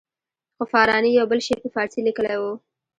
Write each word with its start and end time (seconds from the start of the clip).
خو 0.55 0.63
فاراني 0.73 1.11
یو 1.13 1.25
بل 1.31 1.39
شعر 1.45 1.59
په 1.63 1.69
فارسي 1.75 1.99
لیکلی 2.07 2.35
وو. 2.39 2.53